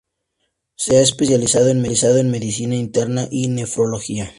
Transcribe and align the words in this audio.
Se 0.77 0.97
ha 0.97 1.01
especializado 1.01 1.67
en 1.67 1.79
medicina 2.31 2.73
interna 2.75 3.27
y 3.29 3.49
nefrología. 3.49 4.29